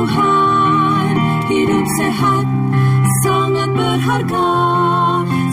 Tuhan 0.00 1.12
Hidup 1.52 1.84
sehat 2.00 2.46
sangat 3.20 3.68
berharga 3.76 4.48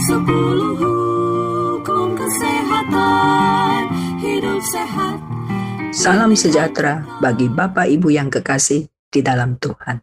Sepuluh 0.08 0.72
hukum 0.80 2.16
kesehatan 2.16 3.92
Hidup 4.24 4.64
sehat 4.64 5.20
Salam 5.92 6.32
sejahtera 6.32 7.04
bagi 7.20 7.52
Bapak 7.52 7.92
Ibu 7.92 8.08
yang 8.08 8.32
kekasih 8.32 8.88
di 8.88 9.20
dalam 9.20 9.60
Tuhan. 9.60 10.00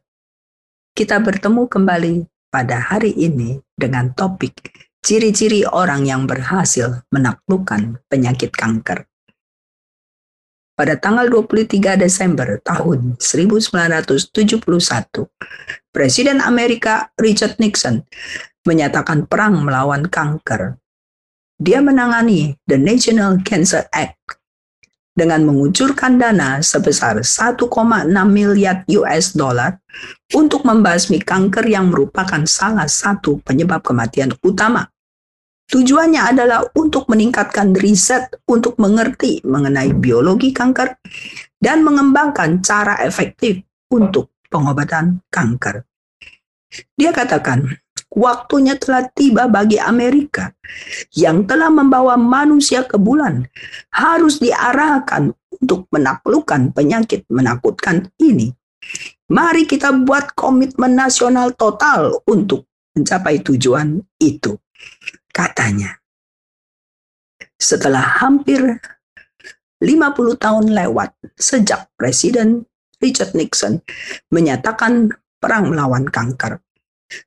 Kita 0.92 1.24
bertemu 1.24 1.64
kembali 1.64 2.14
pada 2.52 2.84
hari 2.92 3.16
ini 3.16 3.56
dengan 3.72 4.12
topik 4.12 4.60
ciri-ciri 5.00 5.64
orang 5.64 6.04
yang 6.04 6.28
berhasil 6.28 7.00
menaklukkan 7.08 7.96
penyakit 8.12 8.52
kanker. 8.52 9.08
Pada 10.74 10.98
tanggal 10.98 11.30
23 11.30 11.94
Desember 11.94 12.58
tahun 12.66 13.14
1971, 13.22 14.58
Presiden 15.94 16.42
Amerika 16.42 17.14
Richard 17.14 17.62
Nixon 17.62 18.02
menyatakan 18.66 19.30
perang 19.30 19.62
melawan 19.62 20.10
kanker. 20.10 20.82
Dia 21.62 21.78
menangani 21.78 22.58
The 22.66 22.74
National 22.74 23.38
Cancer 23.46 23.86
Act 23.94 24.42
dengan 25.14 25.46
mengucurkan 25.46 26.18
dana 26.18 26.58
sebesar 26.58 27.22
1,6 27.22 27.70
miliar 28.26 28.82
US 28.98 29.38
dollar 29.38 29.78
untuk 30.34 30.66
membasmi 30.66 31.22
kanker 31.22 31.70
yang 31.70 31.94
merupakan 31.94 32.42
salah 32.50 32.90
satu 32.90 33.38
penyebab 33.46 33.78
kematian 33.86 34.34
utama. 34.42 34.90
Tujuannya 35.64 36.20
adalah 36.20 36.60
untuk 36.76 37.08
meningkatkan 37.08 37.72
riset 37.72 38.28
untuk 38.44 38.76
mengerti 38.76 39.40
mengenai 39.48 39.96
biologi 39.96 40.52
kanker 40.52 41.00
dan 41.56 41.80
mengembangkan 41.80 42.60
cara 42.60 43.00
efektif 43.00 43.64
untuk 43.88 44.36
pengobatan 44.52 45.24
kanker. 45.32 45.88
Dia 46.94 47.10
katakan, 47.16 47.80
waktunya 48.12 48.76
telah 48.78 49.08
tiba 49.10 49.48
bagi 49.50 49.80
Amerika 49.80 50.52
yang 51.16 51.48
telah 51.48 51.72
membawa 51.72 52.14
manusia 52.14 52.86
ke 52.86 53.00
bulan 53.00 53.48
harus 53.90 54.38
diarahkan 54.38 55.34
untuk 55.58 55.88
menaklukkan 55.90 56.76
penyakit 56.76 57.26
menakutkan 57.32 58.10
ini. 58.20 58.52
Mari 59.32 59.64
kita 59.64 59.96
buat 60.04 60.36
komitmen 60.36 60.92
nasional 60.92 61.56
total 61.56 62.20
untuk 62.28 62.68
mencapai 62.92 63.40
tujuan 63.40 63.98
itu. 64.20 64.54
Katanya, 65.34 65.98
setelah 67.58 68.22
hampir 68.22 68.78
50 69.82 70.38
tahun 70.38 70.70
lewat 70.70 71.10
sejak 71.34 71.90
Presiden 71.98 72.70
Richard 73.02 73.34
Nixon 73.34 73.82
menyatakan 74.30 75.10
perang 75.42 75.74
melawan 75.74 76.06
kanker. 76.06 76.62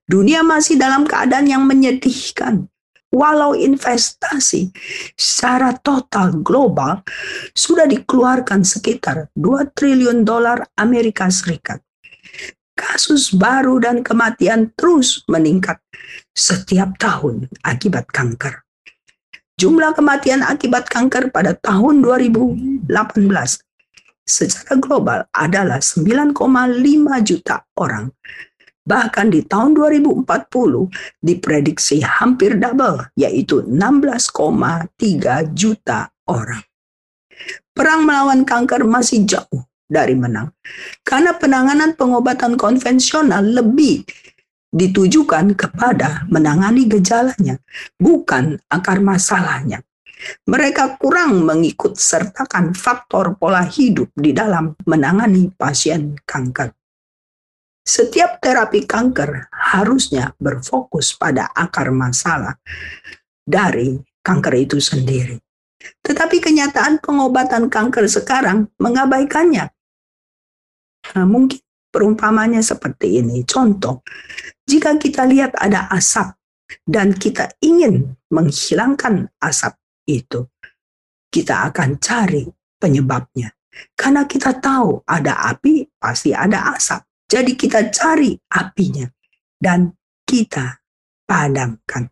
Dunia 0.08 0.40
masih 0.40 0.80
dalam 0.80 1.04
keadaan 1.04 1.52
yang 1.52 1.68
menyedihkan. 1.68 2.72
Walau 3.08 3.56
investasi 3.56 4.72
secara 5.16 5.72
total 5.80 6.44
global 6.44 7.08
sudah 7.56 7.88
dikeluarkan 7.88 8.68
sekitar 8.68 9.32
2 9.32 9.72
triliun 9.72 10.28
dolar 10.28 10.68
Amerika 10.76 11.32
Serikat. 11.32 11.87
Kasus 12.78 13.34
baru 13.34 13.82
dan 13.82 14.06
kematian 14.06 14.70
terus 14.78 15.26
meningkat 15.26 15.82
setiap 16.38 16.94
tahun 17.02 17.50
akibat 17.66 18.06
kanker. 18.14 18.62
Jumlah 19.58 19.98
kematian 19.98 20.46
akibat 20.46 20.86
kanker 20.86 21.34
pada 21.34 21.58
tahun 21.58 22.06
2018 22.06 22.86
secara 24.22 24.78
global 24.78 25.26
adalah 25.34 25.82
9,5 25.82 26.38
juta 27.26 27.66
orang 27.74 28.14
Bahkan 28.88 29.36
di 29.36 29.44
tahun 29.44 29.76
2040 29.76 30.24
diprediksi 31.20 32.00
hampir 32.00 32.56
double, 32.56 33.12
yaitu 33.20 33.60
16,3 33.68 35.44
juta 35.52 36.08
orang. 36.24 36.64
Perang 37.76 38.08
melawan 38.08 38.48
kanker 38.48 38.88
masih 38.88 39.28
jauh 39.28 39.67
dari 39.88 40.14
menang. 40.14 40.52
Karena 41.02 41.34
penanganan 41.36 41.96
pengobatan 41.96 42.60
konvensional 42.60 43.44
lebih 43.44 44.04
ditujukan 44.68 45.56
kepada 45.56 46.28
menangani 46.28 46.86
gejalanya, 46.86 47.58
bukan 47.96 48.60
akar 48.68 49.00
masalahnya. 49.00 49.82
Mereka 50.50 50.98
kurang 51.00 51.46
mengikut 51.46 51.96
sertakan 51.96 52.74
faktor 52.74 53.38
pola 53.38 53.64
hidup 53.64 54.12
di 54.18 54.34
dalam 54.34 54.76
menangani 54.84 55.54
pasien 55.56 56.18
kanker. 56.26 56.74
Setiap 57.88 58.44
terapi 58.44 58.84
kanker 58.84 59.48
harusnya 59.72 60.36
berfokus 60.36 61.16
pada 61.16 61.48
akar 61.56 61.96
masalah 61.96 62.60
dari 63.48 63.96
kanker 64.20 64.54
itu 64.60 64.84
sendiri. 64.84 65.40
Tetapi 66.04 66.44
kenyataan 66.44 67.00
pengobatan 67.00 67.72
kanker 67.72 68.12
sekarang 68.12 68.68
mengabaikannya. 68.82 69.72
Nah, 71.16 71.26
mungkin 71.28 71.62
perumpamannya 71.92 72.60
seperti 72.60 73.24
ini. 73.24 73.48
Contoh, 73.48 74.04
jika 74.68 75.00
kita 75.00 75.24
lihat 75.24 75.56
ada 75.56 75.88
asap 75.94 76.36
dan 76.84 77.16
kita 77.16 77.56
ingin 77.64 78.20
menghilangkan 78.28 79.32
asap 79.40 79.80
itu, 80.08 80.52
kita 81.32 81.72
akan 81.72 82.00
cari 82.02 82.44
penyebabnya. 82.76 83.54
Karena 83.94 84.26
kita 84.26 84.58
tahu 84.58 85.06
ada 85.06 85.54
api, 85.54 85.86
pasti 86.02 86.34
ada 86.34 86.74
asap. 86.74 87.06
Jadi 87.28 87.54
kita 87.60 87.92
cari 87.94 88.34
apinya 88.56 89.06
dan 89.60 89.92
kita 90.24 90.82
padamkan. 91.28 92.08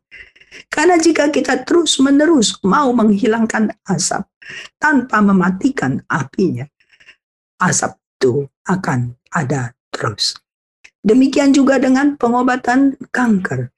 Karena 0.72 0.95
jika 0.95 1.31
kita 1.31 1.67
terus-menerus 1.67 2.59
mau 2.63 2.91
menghilangkan 2.95 3.75
asap 3.91 4.23
tanpa 4.79 5.19
mematikan 5.19 6.00
apinya, 6.07 6.63
asap 7.59 7.95
itu 8.25 8.50
akan 8.66 9.13
ada 9.30 9.78
terus. 9.94 10.34
Demikian 11.06 11.53
juga 11.53 11.78
dengan 11.78 12.18
pengobatan 12.18 12.97
kanker. 13.13 13.69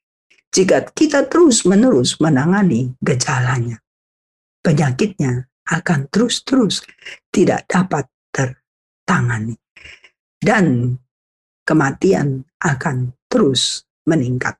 Jika 0.47 0.87
kita 0.95 1.27
terus-menerus 1.27 2.23
menangani 2.23 2.95
gejalanya, 3.03 3.83
penyakitnya 4.63 5.51
akan 5.67 6.07
terus-terus 6.07 6.87
tidak 7.27 7.67
dapat 7.67 8.07
tertangani. 8.31 9.59
Dan 10.39 10.95
kematian 11.67 12.47
akan 12.63 13.11
terus 13.27 13.83
meningkat. 14.07 14.55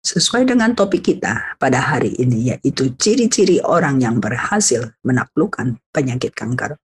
Sesuai 0.00 0.48
dengan 0.48 0.72
topik 0.72 1.04
kita 1.12 1.60
pada 1.60 1.84
hari 1.84 2.16
ini 2.16 2.56
yaitu 2.56 2.96
ciri-ciri 2.96 3.60
orang 3.60 4.00
yang 4.00 4.16
berhasil 4.16 4.96
menaklukkan 5.04 5.76
penyakit 5.92 6.32
kanker. 6.32 6.80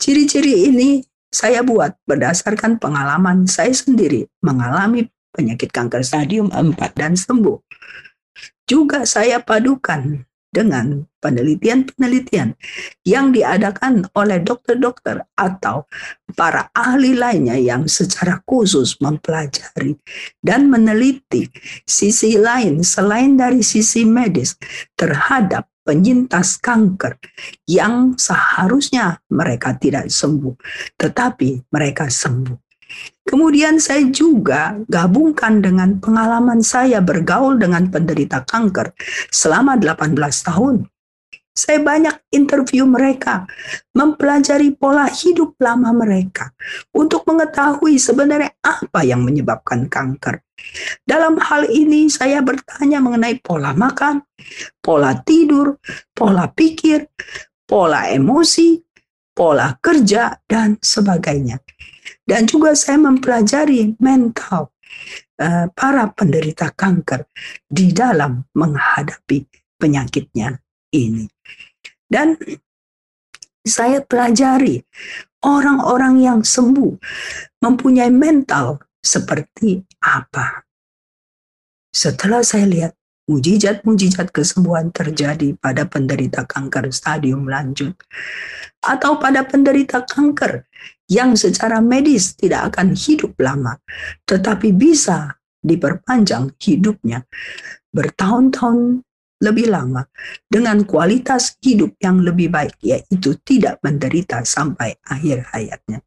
Ciri-ciri 0.00 0.68
ini 0.70 1.02
saya 1.34 1.66
buat 1.66 1.98
berdasarkan 2.06 2.78
pengalaman 2.78 3.50
saya 3.50 3.74
sendiri 3.74 4.30
mengalami 4.44 5.10
penyakit 5.34 5.74
kanker 5.74 6.06
stadium 6.06 6.46
4 6.54 6.78
dan 6.94 7.18
sembuh. 7.18 7.58
Juga 8.64 9.02
saya 9.02 9.42
padukan 9.42 10.22
dengan 10.54 11.02
penelitian-penelitian 11.18 12.54
yang 13.02 13.34
diadakan 13.34 14.06
oleh 14.14 14.38
dokter-dokter 14.38 15.26
atau 15.34 15.90
para 16.38 16.70
ahli 16.70 17.18
lainnya 17.18 17.58
yang 17.58 17.90
secara 17.90 18.38
khusus 18.46 19.02
mempelajari 19.02 19.98
dan 20.38 20.70
meneliti 20.70 21.50
sisi 21.82 22.38
lain 22.38 22.86
selain 22.86 23.34
dari 23.34 23.66
sisi 23.66 24.06
medis 24.06 24.54
terhadap 24.94 25.66
penyintas 25.84 26.58
kanker 26.58 27.20
yang 27.68 28.16
seharusnya 28.16 29.20
mereka 29.30 29.76
tidak 29.76 30.08
sembuh, 30.08 30.56
tetapi 30.96 31.68
mereka 31.70 32.08
sembuh. 32.08 32.56
Kemudian 33.24 33.80
saya 33.80 34.04
juga 34.12 34.76
gabungkan 34.84 35.64
dengan 35.64 35.96
pengalaman 35.96 36.60
saya 36.60 37.00
bergaul 37.00 37.56
dengan 37.56 37.88
penderita 37.88 38.44
kanker 38.44 38.92
selama 39.32 39.80
18 39.80 40.16
tahun. 40.20 40.84
Saya 41.54 41.78
banyak 41.78 42.34
interview 42.34 42.82
mereka, 42.82 43.46
mempelajari 43.94 44.74
pola 44.74 45.06
hidup 45.06 45.54
lama 45.62 45.94
mereka 45.94 46.50
untuk 46.90 47.22
mengetahui 47.30 47.94
sebenarnya 47.94 48.58
apa 48.58 49.06
yang 49.06 49.22
menyebabkan 49.22 49.86
kanker. 49.86 50.42
Dalam 51.06 51.38
hal 51.38 51.70
ini 51.70 52.10
saya 52.10 52.42
bertanya 52.42 52.98
mengenai 52.98 53.38
pola 53.38 53.70
makan, 53.70 54.26
pola 54.82 55.14
tidur, 55.22 55.78
pola 56.10 56.50
pikir, 56.50 57.06
pola 57.70 58.10
emosi, 58.10 58.82
pola 59.30 59.78
kerja, 59.78 60.34
dan 60.50 60.74
sebagainya. 60.82 61.62
Dan 62.24 62.50
juga 62.50 62.74
saya 62.74 62.98
mempelajari 62.98 63.94
mental 64.02 64.74
uh, 65.38 65.66
para 65.70 66.10
penderita 66.10 66.72
kanker 66.74 67.30
di 67.66 67.94
dalam 67.94 68.42
menghadapi 68.58 69.44
penyakitnya 69.78 70.56
ini. 70.94 71.33
Dan 72.14 72.38
saya 73.66 73.98
pelajari 74.06 74.78
orang-orang 75.42 76.22
yang 76.22 76.40
sembuh 76.46 76.94
mempunyai 77.58 78.14
mental 78.14 78.78
seperti 79.02 79.82
apa. 79.98 80.62
Setelah 81.90 82.46
saya 82.46 82.70
lihat 82.70 82.92
mujizat-mujizat 83.24 84.28
kesembuhan 84.30 84.92
terjadi 84.92 85.56
pada 85.56 85.88
penderita 85.88 86.44
kanker 86.44 86.92
stadium 86.92 87.48
lanjut 87.48 87.96
atau 88.84 89.16
pada 89.16 89.48
penderita 89.48 90.04
kanker 90.04 90.68
yang 91.08 91.32
secara 91.32 91.80
medis 91.80 92.36
tidak 92.36 92.72
akan 92.72 92.92
hidup 92.92 93.32
lama 93.40 93.80
tetapi 94.28 94.76
bisa 94.76 95.40
diperpanjang 95.64 96.52
hidupnya 96.60 97.24
bertahun-tahun 97.96 99.00
lebih 99.44 99.68
lama 99.68 100.08
dengan 100.48 100.80
kualitas 100.88 101.60
hidup 101.60 101.92
yang 102.00 102.24
lebih 102.24 102.48
baik, 102.48 102.80
yaitu 102.80 103.36
tidak 103.44 103.78
menderita 103.84 104.40
sampai 104.48 104.96
akhir 105.04 105.52
hayatnya. 105.52 106.00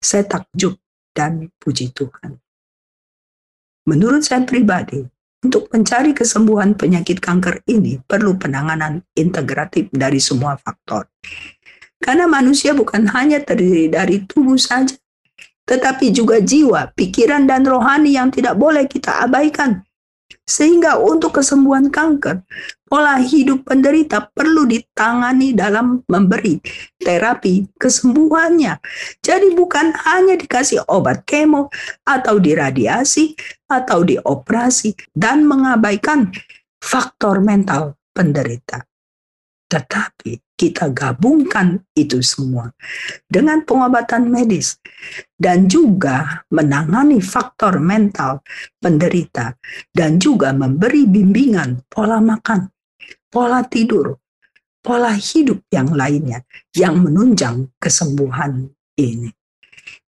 Saya 0.00 0.24
takjub 0.24 0.80
dan 1.12 1.52
puji 1.60 1.92
Tuhan. 1.92 2.40
Menurut 3.84 4.24
saya 4.24 4.42
pribadi, 4.48 5.04
untuk 5.42 5.68
mencari 5.74 6.14
kesembuhan 6.14 6.78
penyakit 6.78 7.18
kanker 7.18 7.66
ini 7.66 7.98
perlu 8.06 8.38
penanganan 8.38 9.02
integratif 9.18 9.90
dari 9.90 10.22
semua 10.22 10.54
faktor. 10.54 11.10
Karena 11.98 12.30
manusia 12.30 12.74
bukan 12.74 13.10
hanya 13.10 13.42
terdiri 13.42 13.90
dari 13.90 14.22
tubuh 14.22 14.58
saja, 14.58 14.94
tetapi 15.66 16.10
juga 16.14 16.38
jiwa, 16.42 16.90
pikiran, 16.94 17.46
dan 17.46 17.62
rohani 17.66 18.18
yang 18.18 18.30
tidak 18.30 18.58
boleh 18.58 18.86
kita 18.86 19.22
abaikan 19.22 19.82
sehingga 20.42 20.98
untuk 20.98 21.40
kesembuhan 21.40 21.88
kanker, 21.88 22.42
pola 22.84 23.16
hidup 23.16 23.64
penderita 23.64 24.28
perlu 24.28 24.68
ditangani 24.68 25.56
dalam 25.56 26.04
memberi 26.04 26.60
terapi 27.00 27.72
kesembuhannya. 27.80 28.76
Jadi 29.24 29.56
bukan 29.56 29.96
hanya 30.04 30.36
dikasih 30.36 30.84
obat 30.92 31.24
kemo 31.24 31.72
atau 32.04 32.36
diradiasi 32.36 33.32
atau 33.70 34.04
dioperasi 34.04 34.92
dan 35.16 35.48
mengabaikan 35.48 36.28
faktor 36.82 37.40
mental 37.40 37.96
penderita. 38.12 38.91
Tetapi 39.72 40.52
kita 40.52 40.92
gabungkan 40.92 41.80
itu 41.96 42.20
semua 42.20 42.68
dengan 43.24 43.64
pengobatan 43.64 44.28
medis 44.28 44.76
dan 45.40 45.64
juga 45.64 46.44
menangani 46.52 47.24
faktor 47.24 47.80
mental 47.80 48.44
penderita 48.76 49.56
dan 49.96 50.20
juga 50.20 50.52
memberi 50.52 51.08
bimbingan 51.08 51.88
pola 51.88 52.20
makan, 52.20 52.68
pola 53.32 53.64
tidur, 53.64 54.20
pola 54.84 55.16
hidup 55.16 55.64
yang 55.72 55.88
lainnya 55.96 56.44
yang 56.76 57.00
menunjang 57.00 57.72
kesembuhan 57.80 58.68
ini. 59.00 59.32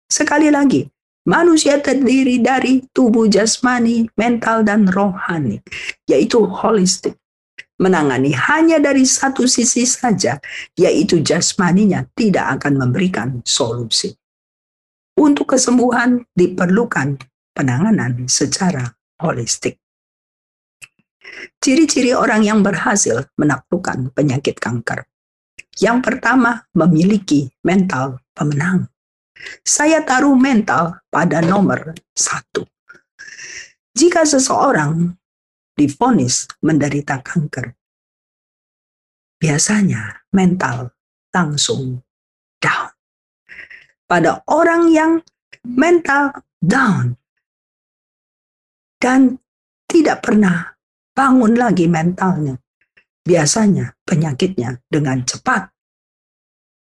Sekali 0.05 0.53
lagi, 0.53 0.85
manusia 1.25 1.81
terdiri 1.81 2.37
dari 2.45 2.85
tubuh 2.93 3.33
jasmani, 3.33 4.13
mental, 4.13 4.61
dan 4.61 4.85
rohani, 4.93 5.65
yaitu 6.05 6.45
holistik 6.45 7.17
menangani 7.79 8.35
hanya 8.35 8.79
dari 8.79 9.03
satu 9.03 9.47
sisi 9.51 9.83
saja, 9.87 10.39
yaitu 10.79 11.21
jasmaninya 11.21 12.07
tidak 12.15 12.61
akan 12.61 12.79
memberikan 12.79 13.29
solusi. 13.43 14.15
Untuk 15.15 15.55
kesembuhan 15.55 16.27
diperlukan 16.35 17.23
penanganan 17.55 18.27
secara 18.27 18.99
holistik. 19.23 19.79
Ciri-ciri 21.63 22.15
orang 22.15 22.43
yang 22.43 22.61
berhasil 22.63 23.27
menaklukkan 23.39 24.11
penyakit 24.11 24.59
kanker. 24.59 25.07
Yang 25.79 25.99
pertama, 26.07 26.67
memiliki 26.75 27.51
mental 27.67 28.23
pemenang. 28.35 28.87
Saya 29.67 30.03
taruh 30.07 30.39
mental 30.39 31.03
pada 31.11 31.43
nomor 31.43 31.95
satu. 32.15 32.63
Jika 33.95 34.27
seseorang 34.27 35.15
difonis 35.75 36.47
menderita 36.63 37.21
kanker, 37.21 37.75
biasanya 39.39 40.25
mental 40.31 40.95
langsung 41.35 42.03
down. 42.63 42.91
Pada 44.07 44.47
orang 44.47 44.89
yang 44.95 45.13
mental 45.67 46.45
down 46.63 47.19
dan 49.03 49.43
tidak 49.91 50.23
pernah 50.23 50.79
bangun 51.15 51.59
lagi 51.59 51.91
mentalnya, 51.91 52.55
biasanya 53.27 53.99
penyakitnya 54.07 54.79
dengan 54.87 55.27
cepat 55.27 55.75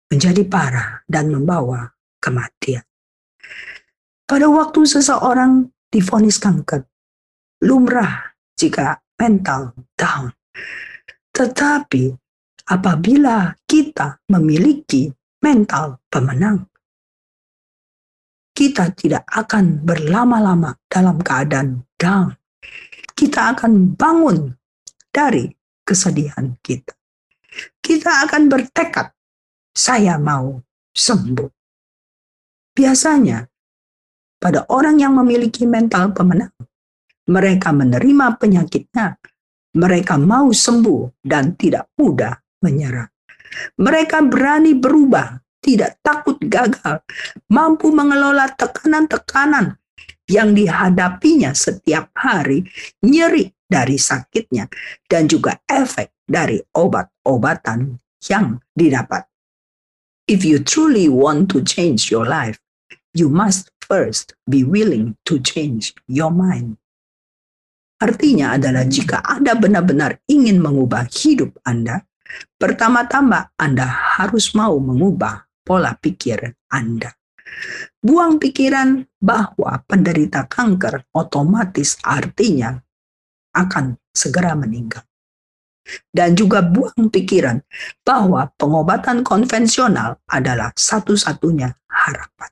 menjadi 0.07 0.47
parah 0.47 1.03
dan 1.11 1.35
membawa 1.35 1.91
kematian. 2.23 2.85
Pada 4.27 4.47
waktu 4.51 4.87
seseorang 4.87 5.71
difonis 5.91 6.39
kanker, 6.43 6.87
lumrah 7.63 8.36
jika 8.57 8.99
mental 9.21 9.77
down. 9.95 10.33
Tetapi 11.31 12.17
apabila 12.73 13.53
kita 13.69 14.25
memiliki 14.33 15.13
mental 15.45 16.01
pemenang, 16.09 16.65
kita 18.57 18.89
tidak 18.97 19.29
akan 19.29 19.85
berlama-lama 19.85 20.81
dalam 20.89 21.21
keadaan 21.21 21.85
down. 22.01 22.33
Kita 23.13 23.53
akan 23.53 23.93
bangun 23.97 24.57
dari 25.13 25.53
kesedihan 25.85 26.57
kita. 26.65 26.97
Kita 27.81 28.25
akan 28.25 28.49
bertekad, 28.49 29.13
saya 29.77 30.17
mau 30.17 30.61
sembuh. 30.97 31.49
Biasanya, 32.77 33.45
pada 34.37 34.69
orang 34.69 35.01
yang 35.01 35.17
memiliki 35.17 35.65
mental 35.65 36.13
pemenang, 36.13 36.53
mereka 37.31 37.75
menerima 37.75 38.39
penyakitnya. 38.39 39.19
Mereka 39.77 40.17
mau 40.17 40.49
sembuh 40.49 41.21
dan 41.21 41.53
tidak 41.53 41.93
mudah 42.01 42.33
menyerah. 42.65 43.07
Mereka 43.77 44.25
berani 44.25 44.73
berubah, 44.73 45.37
tidak 45.61 46.01
takut 46.01 46.41
gagal, 46.41 47.05
mampu 47.53 47.93
mengelola 47.93 48.49
tekanan-tekanan 48.57 49.77
yang 50.27 50.57
dihadapinya 50.57 51.53
setiap 51.53 52.11
hari, 52.17 52.67
nyeri 53.05 53.53
dari 53.67 53.99
sakitnya, 54.01 54.67
dan 55.07 55.29
juga 55.29 55.61
efek 55.67 56.25
dari 56.27 56.59
obat-obatan 56.75 58.01
yang 58.27 58.59
didapat. 58.75 59.29
If 60.27 60.43
you 60.43 60.59
truly 60.59 61.07
want 61.07 61.55
to 61.55 61.63
change 61.63 62.11
your 62.11 62.27
life, 62.27 62.59
you 63.15 63.31
must 63.31 63.71
first 63.79 64.35
be 64.51 64.67
willing 64.67 65.15
to 65.31 65.39
change 65.39 65.95
your 66.11 66.35
mind. 66.35 66.83
Artinya 67.97 68.53
adalah 68.61 68.85
jika 68.85 69.25
Anda 69.25 69.57
benar-benar 69.57 70.21
ingin 70.29 70.61
mengubah 70.61 71.09
hidup 71.09 71.57
Anda, 71.65 72.05
pertama-tama 72.61 73.57
Anda 73.57 73.89
harus 74.21 74.53
mau 74.53 74.77
mengubah 74.77 75.49
pola 75.65 75.97
pikir 75.97 76.61
Anda. 76.69 77.17
Buang 78.05 78.37
pikiran 78.37 79.01
bahwa 79.17 79.81
penderita 79.89 80.45
kanker 80.45 81.09
otomatis 81.17 81.97
artinya 82.05 82.77
akan 83.57 83.97
segera 84.13 84.53
meninggal. 84.53 85.03
Dan 86.13 86.37
juga 86.37 86.61
buang 86.67 87.09
pikiran 87.09 87.63
bahwa 88.05 88.51
pengobatan 88.59 89.25
konvensional 89.25 90.21
adalah 90.29 90.75
satu-satunya 90.75 91.71
harapan. 91.89 92.51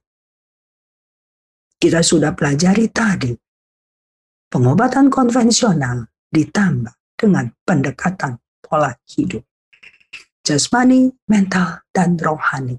Kita 1.77 2.01
sudah 2.01 2.33
pelajari 2.33 2.89
tadi 2.89 3.35
pengobatan 4.54 5.11
konvensional 5.11 6.06
ditambah 6.30 6.94
dengan 7.18 7.50
pendekatan 7.66 8.38
pola 8.62 8.94
hidup. 9.11 9.42
jasmani, 10.44 11.08
mental, 11.26 11.82
dan 11.90 12.20
rohani 12.20 12.76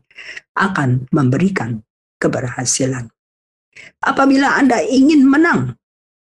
akan 0.54 1.10
memberikan 1.10 1.82
keberhasilan. 2.22 3.10
Apabila 4.06 4.56
Anda 4.56 4.86
ingin 4.86 5.26
menang 5.26 5.74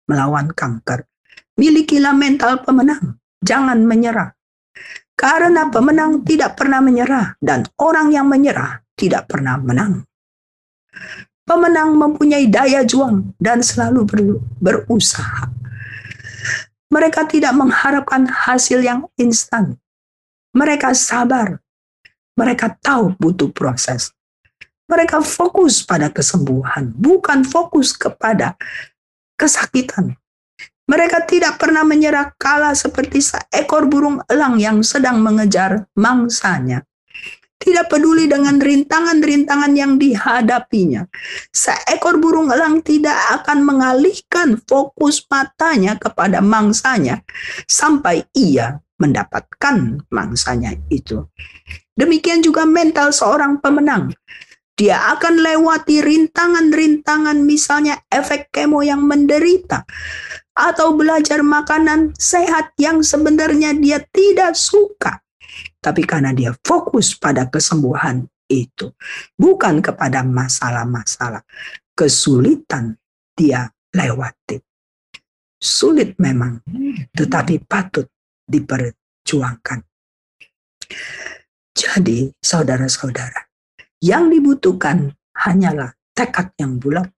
melawan 0.07 0.55
kanker, 0.55 1.05
milikilah 1.59 2.15
mental 2.15 2.63
pemenang. 2.63 3.19
Jangan 3.43 3.83
menyerah. 3.83 4.31
Karena 5.13 5.67
pemenang 5.67 6.23
tidak 6.23 6.55
pernah 6.55 6.79
menyerah 6.79 7.35
dan 7.43 7.67
orang 7.83 8.15
yang 8.15 8.31
menyerah 8.31 8.81
tidak 8.95 9.27
pernah 9.27 9.59
menang. 9.59 10.07
Pemenang 11.45 11.93
mempunyai 11.93 12.49
daya 12.49 12.81
juang 12.81 13.37
dan 13.37 13.61
selalu 13.61 14.01
ber, 14.09 14.19
berusaha. 14.57 15.45
Mereka 16.89 17.29
tidak 17.29 17.53
mengharapkan 17.53 18.25
hasil 18.25 18.81
yang 18.81 19.05
instan. 19.13 19.77
Mereka 20.57 20.97
sabar. 20.97 21.61
Mereka 22.33 22.81
tahu 22.81 23.13
butuh 23.21 23.53
proses. 23.53 24.09
Mereka 24.89 25.21
fokus 25.21 25.85
pada 25.85 26.09
kesembuhan, 26.09 26.89
bukan 26.97 27.45
fokus 27.45 27.93
kepada 27.93 28.57
kesakitan. 29.37 30.17
Mereka 30.89 31.29
tidak 31.29 31.61
pernah 31.61 31.85
menyerah 31.85 32.33
kala 32.41 32.73
seperti 32.73 33.21
seekor 33.21 33.85
burung 33.85 34.17
elang 34.25 34.57
yang 34.57 34.81
sedang 34.81 35.21
mengejar 35.21 35.85
mangsanya 35.93 36.85
tidak 37.65 37.89
peduli 37.89 38.29
dengan 38.29 38.61
rintangan-rintangan 38.61 39.73
yang 39.73 39.97
dihadapinya. 39.97 41.09
Seekor 41.49 42.21
burung 42.21 42.53
elang 42.53 42.85
tidak 42.85 43.17
akan 43.41 43.65
mengalihkan 43.65 44.61
fokus 44.69 45.25
matanya 45.25 45.97
kepada 45.97 46.45
mangsanya 46.45 47.25
sampai 47.65 48.21
ia 48.37 48.77
mendapatkan 49.01 50.05
mangsanya 50.13 50.77
itu. 50.93 51.25
Demikian 51.97 52.45
juga 52.45 52.69
mental 52.69 53.09
seorang 53.09 53.57
pemenang. 53.57 54.13
Dia 54.75 55.15
akan 55.15 55.39
lewati 55.39 56.03
rintangan-rintangan 56.03 57.39
misalnya 57.41 57.95
efek 58.11 58.51
kemo 58.51 58.83
yang 58.83 59.07
menderita 59.07 59.87
atau 60.51 60.95
belajar 60.95 61.39
makanan 61.41 62.11
sehat 62.19 62.75
yang 62.75 62.99
sebenarnya 62.99 63.71
dia 63.75 64.03
tidak 64.11 64.55
suka 64.55 65.24
tapi 65.79 66.03
karena 66.03 66.33
dia 66.33 66.53
fokus 66.65 67.17
pada 67.17 67.49
kesembuhan 67.49 68.25
itu, 68.49 68.93
bukan 69.37 69.81
kepada 69.81 70.21
masalah-masalah 70.21 71.41
kesulitan 71.95 72.99
dia 73.33 73.71
lewati. 73.95 74.59
Sulit 75.55 76.19
memang, 76.19 76.61
tetapi 77.15 77.63
patut 77.65 78.05
diperjuangkan. 78.45 79.79
Jadi, 81.75 82.29
saudara-saudara, 82.37 83.49
yang 84.03 84.29
dibutuhkan 84.29 85.09
hanyalah 85.33 85.97
tekad 86.13 86.53
yang 86.61 86.77
bulat, 86.77 87.09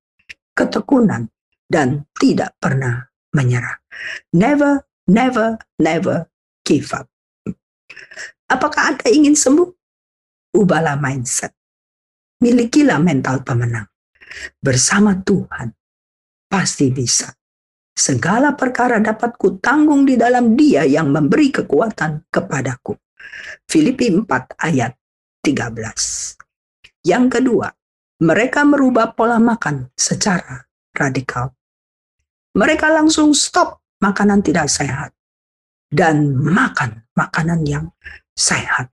ketekunan, 0.55 1.27
dan 1.67 2.07
tidak 2.15 2.55
pernah 2.57 3.11
menyerah. 3.35 3.83
Never, 4.31 4.87
never, 5.05 5.59
never 5.77 6.31
give 6.63 6.95
up. 6.95 7.11
Apakah 8.47 8.95
Anda 8.95 9.11
ingin 9.11 9.35
sembuh? 9.35 9.69
Ubahlah 10.55 10.95
mindset. 10.95 11.51
Milikilah 12.39 13.01
mental 13.03 13.43
pemenang. 13.43 13.89
Bersama 14.61 15.17
Tuhan, 15.19 15.73
pasti 16.47 16.87
bisa. 16.93 17.27
Segala 17.97 18.53
perkara 18.53 19.01
dapat 19.01 19.35
kutanggung 19.35 20.05
di 20.05 20.15
dalam 20.15 20.53
dia 20.53 20.85
yang 20.85 21.09
memberi 21.09 21.49
kekuatan 21.49 22.29
kepadaku. 22.29 22.93
Filipi 23.65 24.13
4 24.13 24.23
ayat 24.61 24.93
13. 25.41 27.03
Yang 27.03 27.25
kedua, 27.39 27.67
mereka 28.21 28.61
merubah 28.63 29.17
pola 29.17 29.41
makan 29.41 29.89
secara 29.97 30.61
radikal. 30.93 31.51
Mereka 32.53 32.87
langsung 32.93 33.33
stop 33.33 33.81
makanan 33.97 34.45
tidak 34.45 34.69
sehat 34.69 35.16
dan 35.87 36.35
makan 36.35 37.07
makanan 37.15 37.63
yang 37.63 37.85
sehat. 38.35 38.91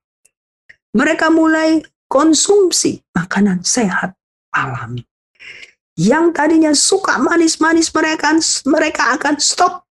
Mereka 0.95 1.31
mulai 1.35 1.83
konsumsi 2.07 3.03
makanan 3.11 3.67
sehat 3.67 4.15
alami. 4.55 5.03
Yang 5.95 6.27
tadinya 6.35 6.73
suka 6.75 7.23
manis-manis 7.23 7.95
mereka 7.95 8.35
mereka 8.67 9.15
akan 9.15 9.39
stop 9.39 9.87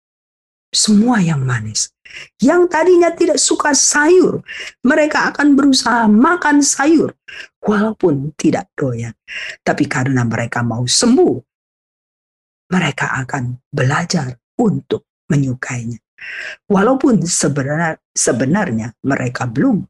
semua 0.73 1.21
yang 1.21 1.45
manis. 1.45 1.93
Yang 2.41 2.69
tadinya 2.69 3.09
tidak 3.13 3.39
suka 3.39 3.71
sayur, 3.71 4.43
mereka 4.83 5.31
akan 5.31 5.55
berusaha 5.55 6.09
makan 6.09 6.59
sayur 6.61 7.13
walaupun 7.63 8.35
tidak 8.35 8.69
doyan. 8.75 9.15
Tapi 9.63 9.85
karena 9.87 10.21
mereka 10.27 10.61
mau 10.65 10.83
sembuh, 10.83 11.37
mereka 12.73 13.17
akan 13.23 13.63
belajar 13.69 14.33
untuk 14.59 15.07
menyukainya. 15.29 15.97
Walaupun 16.69 17.23
sebenar, 17.23 17.99
sebenarnya 18.13 18.93
mereka 19.03 19.47
belum 19.49 19.83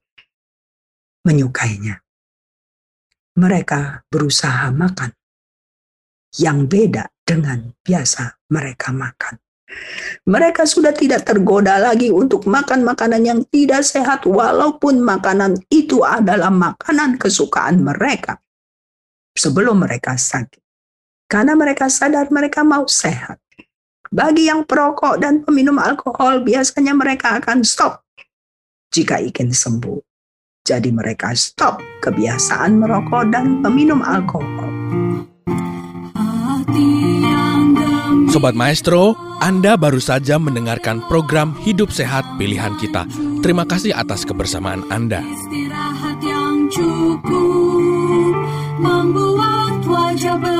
menyukainya. 1.27 1.99
Mereka 3.33 4.05
berusaha 4.13 4.69
makan 4.69 5.09
yang 6.37 6.69
beda 6.69 7.09
dengan 7.25 7.73
biasa 7.81 8.45
mereka 8.53 8.93
makan. 8.93 9.41
Mereka 10.29 10.69
sudah 10.69 10.93
tidak 10.93 11.25
tergoda 11.25 11.81
lagi 11.81 12.13
untuk 12.13 12.45
makan 12.45 12.85
makanan 12.85 13.25
yang 13.25 13.41
tidak 13.49 13.81
sehat, 13.81 14.21
walaupun 14.29 15.01
makanan 15.01 15.57
itu 15.73 16.05
adalah 16.05 16.53
makanan 16.53 17.17
kesukaan 17.17 17.81
mereka 17.81 18.37
sebelum 19.33 19.81
mereka 19.81 20.13
sakit, 20.13 20.61
karena 21.25 21.57
mereka 21.57 21.89
sadar 21.89 22.29
mereka 22.29 22.61
mau 22.61 22.85
sehat. 22.85 23.41
Bagi 24.13 24.45
yang 24.45 24.69
perokok 24.69 25.17
dan 25.17 25.41
peminum 25.41 25.81
alkohol, 25.81 26.45
biasanya 26.45 26.93
mereka 26.93 27.41
akan 27.41 27.65
stop 27.65 28.05
jika 28.93 29.17
ingin 29.17 29.49
sembuh. 29.49 29.97
Jadi 30.61 30.93
mereka 30.93 31.33
stop 31.33 31.81
kebiasaan 32.05 32.77
merokok 32.77 33.33
dan 33.33 33.65
peminum 33.65 34.05
alkohol. 34.05 34.69
Sobat 38.29 38.53
Maestro, 38.53 39.17
Anda 39.41 39.73
baru 39.81 39.97
saja 39.97 40.37
mendengarkan 40.37 41.01
program 41.09 41.57
Hidup 41.65 41.89
Sehat 41.89 42.37
Pilihan 42.37 42.77
Kita. 42.77 43.09
Terima 43.41 43.65
kasih 43.65 43.97
atas 43.97 44.29
kebersamaan 44.29 44.85
Anda. 44.93 45.25
Istirahat 45.25 46.21
yang 46.21 46.69
cukup 46.69 48.33
membuat 48.77 49.81
wajah. 49.89 50.53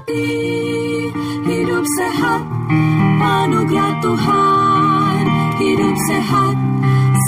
Sejati, 0.00 1.12
hidup 1.44 1.84
sehat, 1.98 2.42
anugerah 3.20 3.94
Tuhan, 4.00 5.22
hidup 5.60 5.96
sehat 6.08 6.56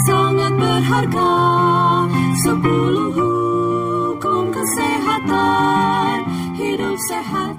sangat 0.09 0.53
berharga 0.57 1.33
Sepuluh 2.43 3.13
hukum 3.13 4.51
kesehatan. 4.51 6.27
Hidup 6.59 6.97
sehat 7.07 7.52